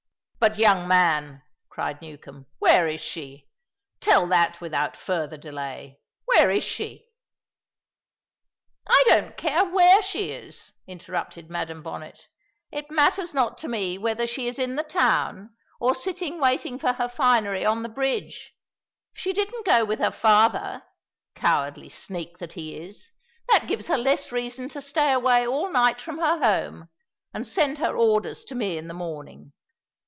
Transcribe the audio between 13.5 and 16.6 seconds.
to me whether she is in the town, or sitting